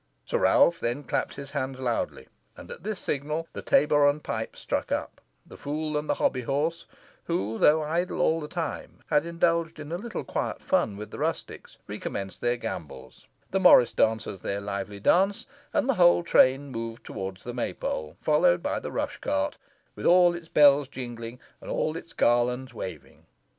Sir 0.25 0.39
Ralph 0.39 0.79
then 0.79 1.03
clapped 1.03 1.35
his 1.35 1.51
hands 1.51 1.79
loudly, 1.79 2.27
and 2.57 2.71
at 2.71 2.81
this 2.81 2.97
signal 2.97 3.47
the 3.53 3.61
tabor 3.61 4.07
and 4.09 4.23
pipe 4.23 4.55
struck 4.55 4.91
up; 4.91 5.21
the 5.45 5.57
Fool 5.57 5.95
and 5.95 6.09
the 6.09 6.15
Hobby 6.15 6.41
horse, 6.41 6.87
who, 7.25 7.59
though 7.59 7.83
idle 7.83 8.19
all 8.19 8.41
the 8.41 8.47
time, 8.47 9.03
had 9.11 9.27
indulged 9.27 9.79
in 9.79 9.91
a 9.91 9.99
little 9.99 10.23
quiet 10.23 10.59
fun 10.59 10.97
with 10.97 11.11
the 11.11 11.19
rustics, 11.19 11.77
recommenced 11.85 12.41
their 12.41 12.57
gambols; 12.57 13.27
the 13.51 13.59
Morris 13.59 13.93
dancers 13.93 14.41
their 14.41 14.59
lively 14.59 14.99
dance; 14.99 15.45
and 15.71 15.87
the 15.87 15.93
whole 16.01 16.23
train 16.23 16.71
moved 16.71 17.05
towards 17.05 17.43
the 17.43 17.53
May 17.53 17.71
pole, 17.75 18.17
followed 18.19 18.63
by 18.63 18.79
the 18.79 18.91
rush 18.91 19.17
cart, 19.19 19.59
with 19.93 20.07
all 20.07 20.33
its 20.33 20.47
bells 20.47 20.87
jingling, 20.87 21.39
and 21.61 21.69
all 21.69 21.95
its 21.95 22.11
garlands 22.11 22.73
waving. 22.73 23.27